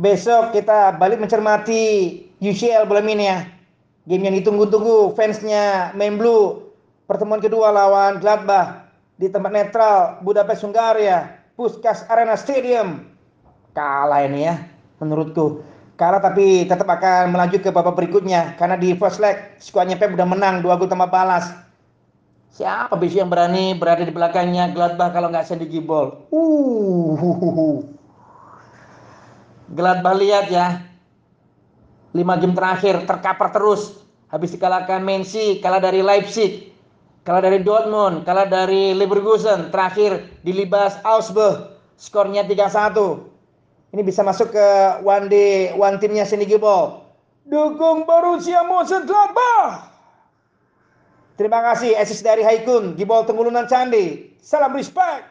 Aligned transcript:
besok 0.00 0.56
kita 0.56 0.96
balik 0.96 1.20
mencermati 1.20 2.16
UCL 2.40 2.88
bulan 2.88 3.06
ini 3.06 3.24
ya. 3.28 3.38
Game 4.08 4.24
yang 4.24 4.34
ditunggu-tunggu 4.40 5.12
fansnya 5.12 5.92
main 5.92 6.16
blue. 6.16 6.72
Pertemuan 7.04 7.38
kedua 7.38 7.68
lawan 7.68 8.18
Gladbach 8.18 8.88
di 9.20 9.28
tempat 9.28 9.52
netral 9.52 9.96
Budapest 10.24 10.64
Hungaria, 10.64 11.36
Puskas 11.54 12.08
Arena 12.08 12.34
Stadium. 12.34 13.04
Kalah 13.76 14.24
ini 14.24 14.48
ya 14.48 14.56
menurutku. 14.98 15.60
Kalah 16.00 16.24
tapi 16.24 16.64
tetap 16.64 16.88
akan 16.88 17.36
melaju 17.36 17.60
ke 17.60 17.68
babak 17.68 17.92
berikutnya 17.92 18.56
karena 18.56 18.80
di 18.80 18.96
first 18.96 19.20
leg 19.20 19.36
skuadnya 19.60 20.00
Pep 20.00 20.16
udah 20.16 20.24
menang 20.24 20.64
dua 20.64 20.80
gol 20.80 20.88
tanpa 20.88 21.12
balas. 21.12 21.52
Siapa 22.50 22.96
bisa 22.96 23.22
yang 23.22 23.30
berani 23.30 23.76
berada 23.76 24.02
di 24.02 24.10
belakangnya 24.10 24.72
Gladbach 24.72 25.12
kalau 25.12 25.28
nggak 25.28 25.44
Sandy 25.44 25.68
Gibol? 25.68 26.24
Uh, 26.32 27.84
Gladbach 29.70 30.18
lihat 30.18 30.50
ya, 30.50 30.82
lima 32.10 32.34
game 32.42 32.58
terakhir 32.58 33.06
terkapar 33.06 33.54
terus. 33.54 34.02
Habis 34.30 34.54
dikalahkan 34.54 35.02
Mensi, 35.02 35.58
kalah 35.62 35.82
dari 35.82 36.02
Leipzig, 36.02 36.70
kalah 37.22 37.42
dari 37.42 37.62
Dortmund, 37.62 38.22
kalah 38.26 38.46
dari 38.46 38.94
Leverkusen, 38.94 39.70
terakhir 39.74 40.26
dilibas 40.42 40.98
Augsburg, 41.06 41.78
skornya 41.98 42.46
3-1. 42.46 43.30
Ini 43.90 44.02
bisa 44.06 44.22
masuk 44.22 44.54
ke 44.54 44.66
one 45.02 45.26
day 45.26 45.74
one 45.74 45.98
timnya 45.98 46.22
Cindy 46.22 46.46
Gibol. 46.46 47.02
Dukung 47.42 48.06
Borussia 48.06 48.62
Mönchengladbach. 48.62 49.90
Terima 51.34 51.58
kasih 51.62 51.98
assist 51.98 52.22
dari 52.22 52.46
Haikun, 52.46 52.94
Gibol 52.94 53.26
Tenggulunan 53.26 53.66
Candi. 53.66 54.34
Salam 54.38 54.74
respect. 54.74 55.26